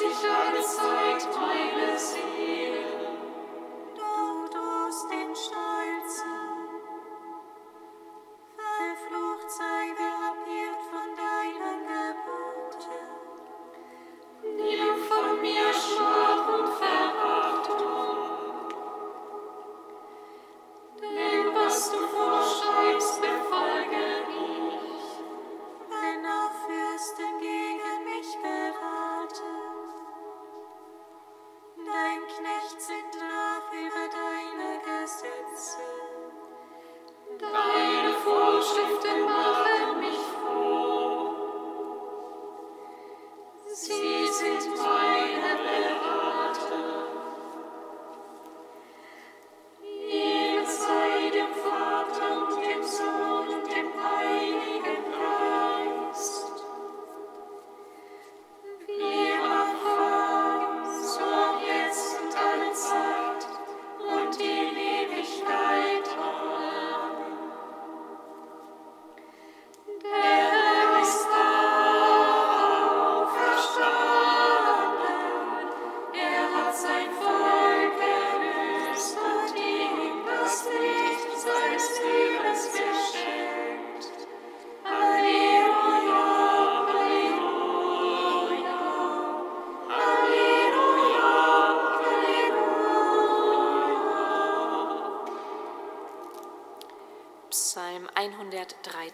[0.00, 2.39] sich alles zeigt, teile sie.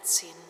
[0.03, 0.46] 13.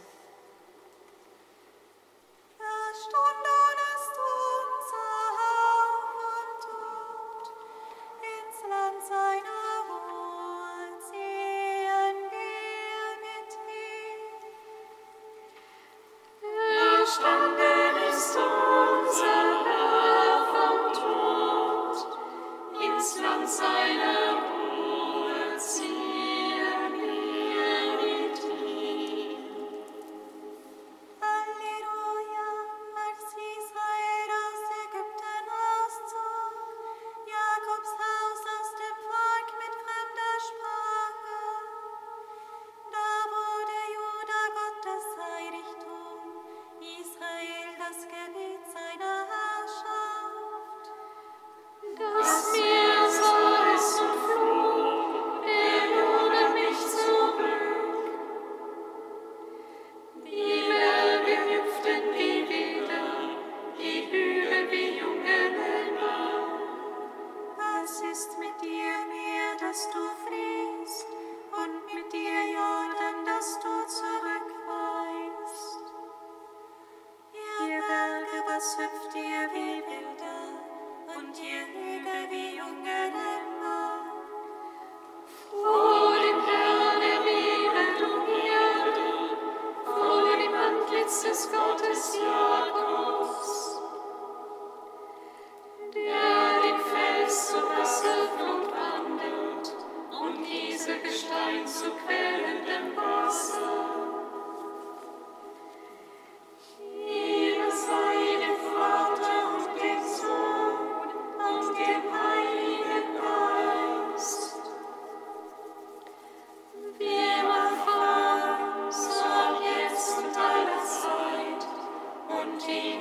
[122.67, 122.96] Der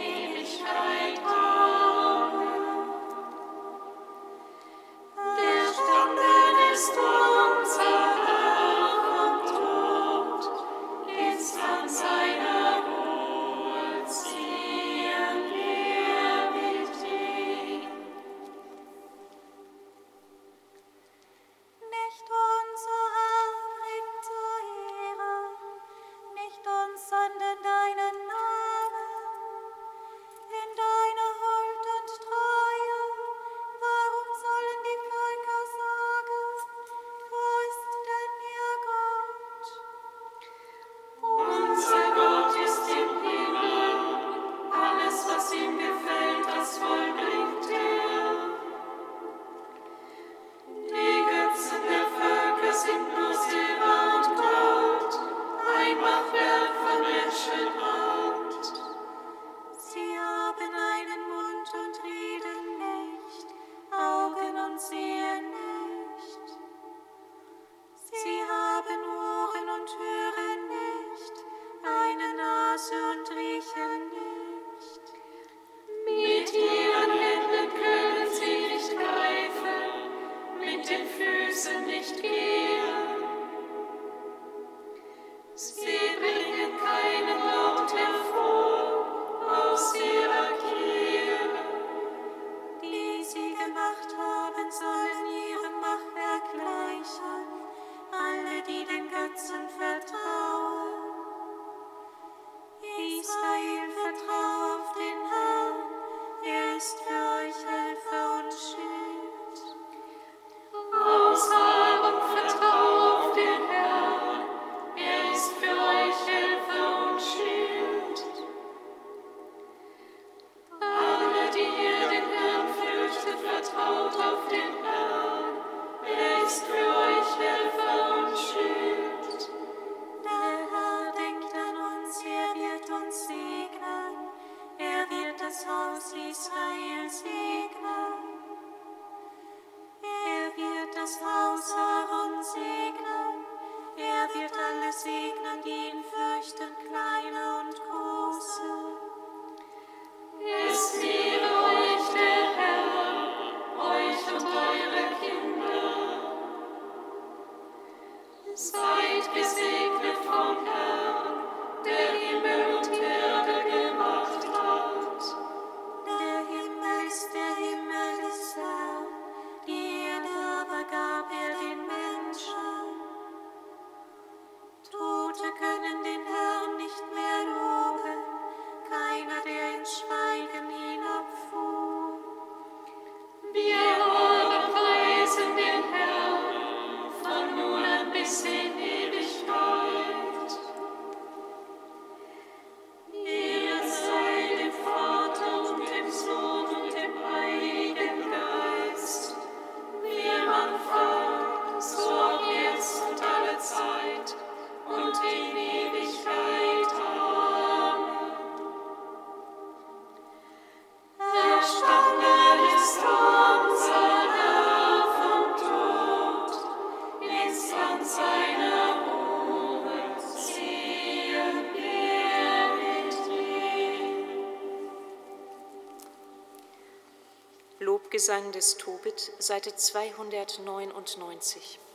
[228.17, 231.86] Gesang des Tobit, Seite 299.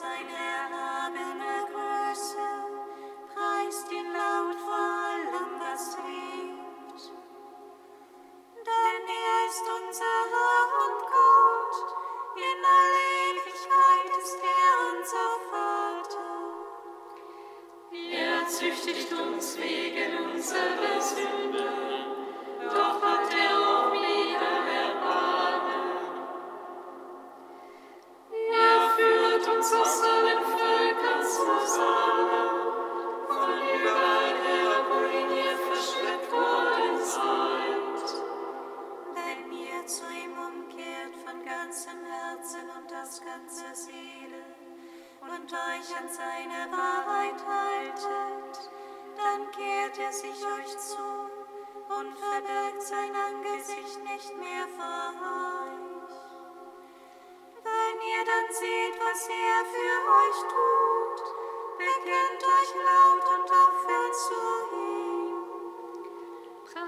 [0.00, 0.45] dort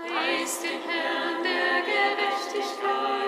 [0.06, 3.27] Preist den Herrn der Gerechtigkeit,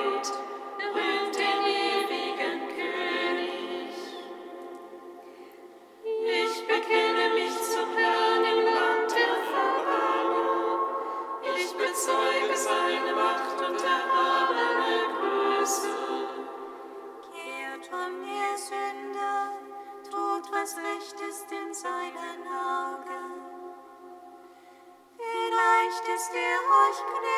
[27.00, 27.29] 싶으네.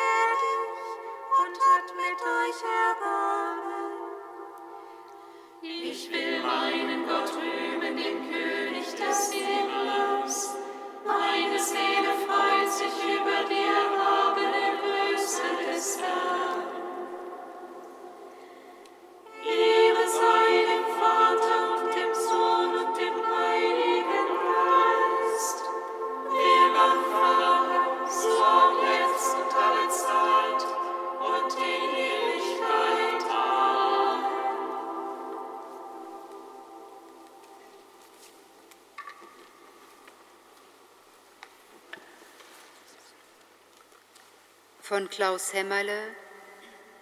[44.93, 46.15] Von Klaus Hämmerle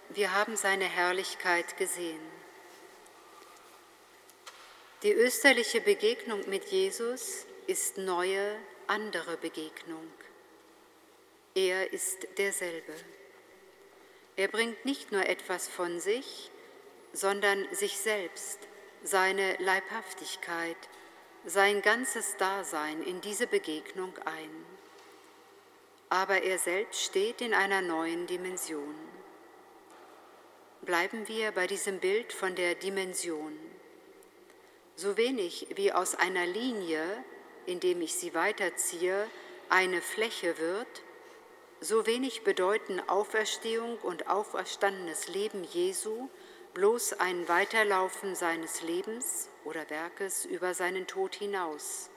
[0.08, 2.22] Wir haben seine Herrlichkeit gesehen.
[5.02, 8.56] Die österliche Begegnung mit Jesus ist neue,
[8.86, 10.10] andere Begegnung.
[11.54, 12.94] Er ist derselbe.
[14.36, 16.50] Er bringt nicht nur etwas von sich,
[17.12, 18.58] sondern sich selbst,
[19.02, 20.78] seine Leibhaftigkeit,
[21.44, 24.71] sein ganzes Dasein in diese Begegnung ein.
[26.12, 28.94] Aber er selbst steht in einer neuen Dimension.
[30.82, 33.58] Bleiben wir bei diesem Bild von der Dimension.
[34.94, 37.02] So wenig wie aus einer Linie,
[37.64, 39.26] indem ich sie weiterziehe,
[39.70, 41.02] eine Fläche wird,
[41.80, 46.28] so wenig bedeuten Auferstehung und auferstandenes Leben Jesu
[46.74, 52.10] bloß ein Weiterlaufen seines Lebens oder Werkes über seinen Tod hinaus.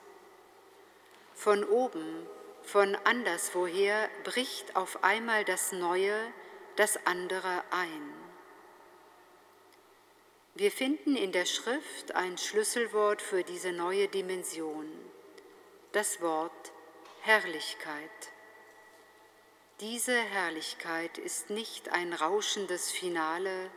[1.34, 2.26] Von oben,
[2.66, 6.16] von anderswoher bricht auf einmal das Neue,
[6.74, 8.12] das andere ein.
[10.54, 14.90] Wir finden in der Schrift ein Schlüsselwort für diese neue Dimension,
[15.92, 16.72] das Wort
[17.22, 18.10] Herrlichkeit.
[19.80, 23.70] Diese Herrlichkeit ist nicht ein rauschendes Finale,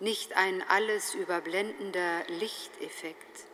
[0.00, 3.46] nicht ein alles überblendender Lichteffekt.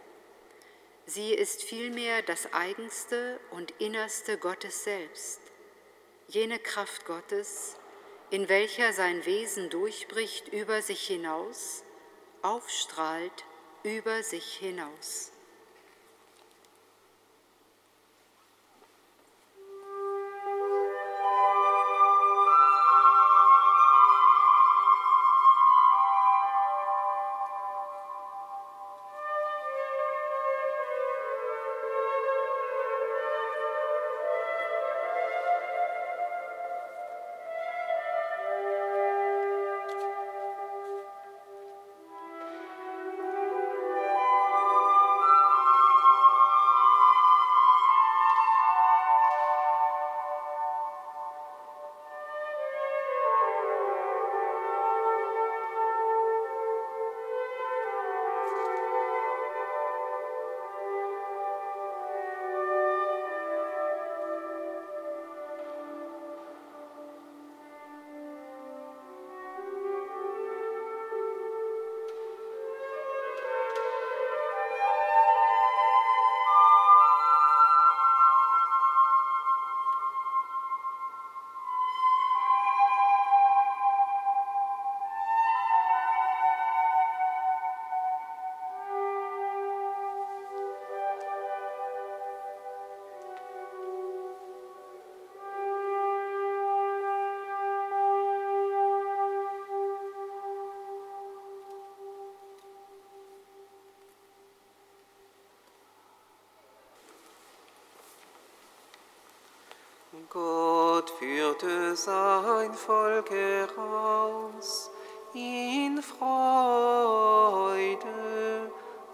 [1.07, 5.40] Sie ist vielmehr das eigenste und innerste Gottes selbst,
[6.29, 7.77] jene Kraft Gottes,
[8.31, 11.85] in welcher sein Wesen durchbricht über sich hinaus,
[12.40, 13.45] aufstrahlt
[13.83, 15.34] über sich hinaus.
[110.31, 114.90] Gott führte sein Volk heraus
[115.35, 116.24] in Freude.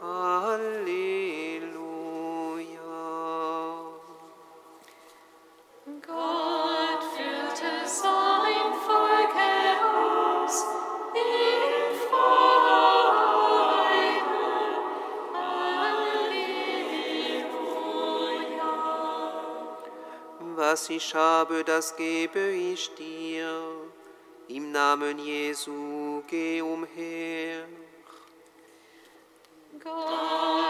[0.02, 1.09] Halleluja.
[20.70, 23.50] Was ich habe, das gebe ich dir.
[24.46, 27.64] Im Namen Jesu geh umher.
[29.82, 30.69] Gott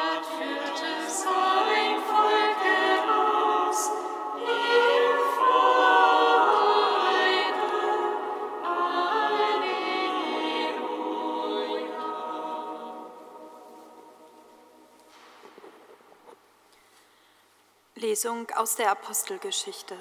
[18.01, 19.95] Lesung aus der Apostelgeschichte.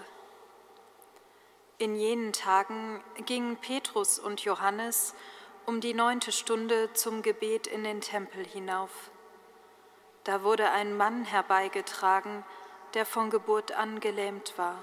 [1.79, 5.13] In jenen Tagen gingen Petrus und Johannes
[5.65, 9.11] um die neunte Stunde zum Gebet in den Tempel hinauf.
[10.23, 12.45] Da wurde ein Mann herbeigetragen,
[12.93, 14.81] der von Geburt an gelähmt war.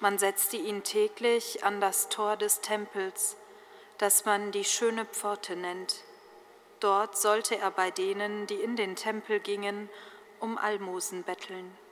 [0.00, 3.36] Man setzte ihn täglich an das Tor des Tempels,
[3.98, 6.02] das man die schöne Pforte nennt.
[6.80, 9.88] Dort sollte er bei denen, die in den Tempel gingen,
[10.40, 11.83] um Almosen betteln.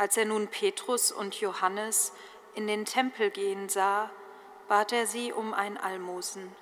[0.00, 2.14] Als er nun Petrus und Johannes
[2.54, 4.10] in den Tempel gehen sah,
[4.66, 6.56] bat er sie um ein Almosen.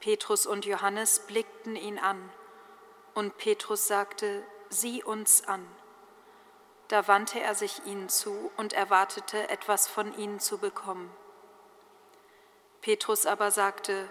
[0.00, 2.28] Petrus und Johannes blickten ihn an,
[3.14, 5.64] und Petrus sagte, sieh uns an.
[6.88, 11.14] Da wandte er sich ihnen zu und erwartete, etwas von ihnen zu bekommen.
[12.80, 14.10] Petrus aber sagte,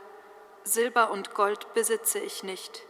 [0.63, 2.83] Silber und Gold besitze ich nicht,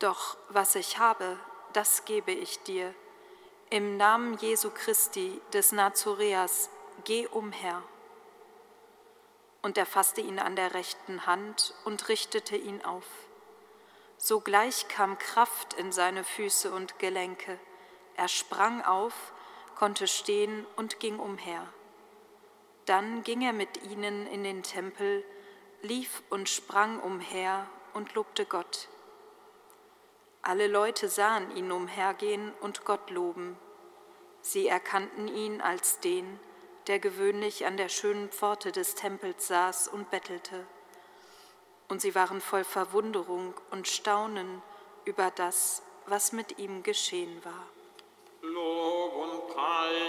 [0.00, 1.38] doch was ich habe,
[1.72, 2.96] das gebe ich dir.
[3.74, 6.70] Im Namen Jesu Christi des Nazoreas,
[7.02, 7.82] geh umher.
[9.62, 13.04] Und er fasste ihn an der rechten Hand und richtete ihn auf.
[14.16, 17.58] Sogleich kam Kraft in seine Füße und Gelenke.
[18.14, 19.32] Er sprang auf,
[19.74, 21.66] konnte stehen und ging umher.
[22.86, 25.24] Dann ging er mit ihnen in den Tempel,
[25.82, 28.88] lief und sprang umher und lobte Gott.
[30.42, 33.56] Alle Leute sahen ihn umhergehen und Gott loben.
[34.46, 36.38] Sie erkannten ihn als den,
[36.86, 40.66] der gewöhnlich an der schönen Pforte des Tempels saß und bettelte.
[41.88, 44.60] Und sie waren voll Verwunderung und Staunen
[45.06, 47.66] über das, was mit ihm geschehen war.
[48.42, 50.03] Lob und Preis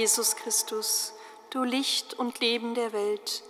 [0.00, 1.12] Jesus Christus,
[1.50, 3.42] du Licht und Leben der Welt,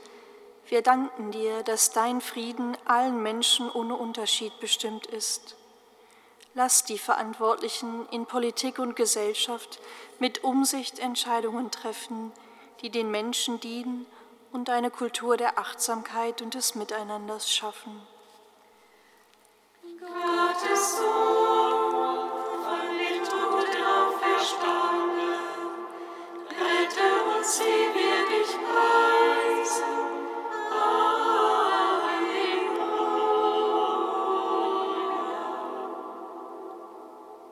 [0.67, 5.55] wir danken dir, dass dein Frieden allen Menschen ohne Unterschied bestimmt ist.
[6.55, 9.79] Lass die Verantwortlichen in Politik und Gesellschaft
[10.19, 12.33] mit Umsicht Entscheidungen treffen,
[12.83, 14.05] die den Menschen dienen
[14.51, 18.03] und eine Kultur der Achtsamkeit und des Miteinanders schaffen.
[20.01, 21.50] Gottes Sohn,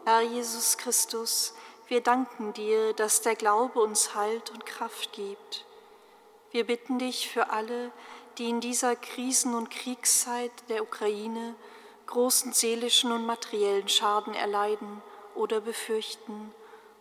[0.04, 1.52] Herr Jesus Christus,
[1.88, 5.64] wir danken dir, dass der Glaube uns Halt und Kraft gibt.
[6.52, 7.90] Wir bitten dich für alle,
[8.38, 11.56] die in dieser Krisen- und Kriegszeit der Ukraine
[12.06, 15.02] großen seelischen und materiellen Schaden erleiden
[15.34, 16.54] oder befürchten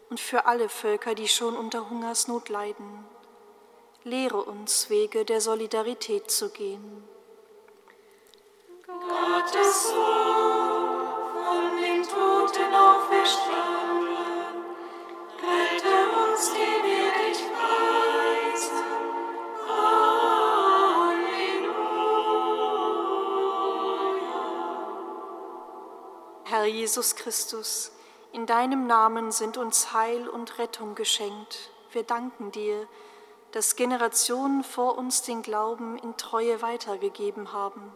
[0.09, 3.05] und für alle Völker, die schon unter Hungersnot leiden.
[4.03, 7.03] Lehre uns, Wege der Solidarität zu gehen.
[8.85, 14.15] Gottes Sohn, von den Toten auferstanden,
[15.41, 18.85] rette uns, die wir dich preisen.
[26.49, 26.65] Halleluja.
[26.65, 27.91] Jesus Christus,
[28.37, 31.71] in deinem Namen sind uns Heil und Rettung geschenkt.
[31.91, 32.87] Wir danken dir,
[33.51, 37.91] dass Generationen vor uns den Glauben in Treue weitergegeben haben.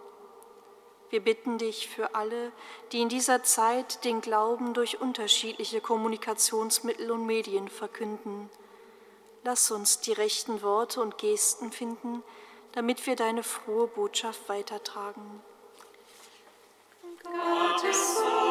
[1.12, 2.52] Wir bitten dich für alle,
[2.92, 8.50] die in dieser Zeit den Glauben durch unterschiedliche Kommunikationsmittel und Medien verkünden.
[9.44, 12.24] Lass uns die rechten Worte und Gesten finden,
[12.72, 15.44] damit wir deine frohe Botschaft weitertragen.
[17.24, 18.51] Gottes Sohn,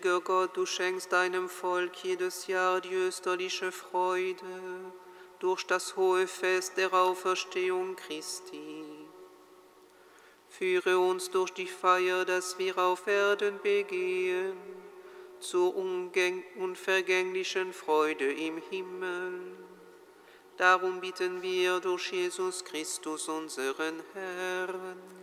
[0.00, 4.92] Gnädiger Gott, du schenkst deinem Volk jedes Jahr die österliche Freude
[5.40, 8.84] durch das hohe Fest der Auferstehung Christi.
[10.48, 14.56] Führe uns durch die Feier, dass wir auf Erden begehen,
[15.38, 19.38] zur unvergänglichen Freude im Himmel.
[20.56, 25.19] Darum bitten wir durch Jesus Christus, unseren Herrn.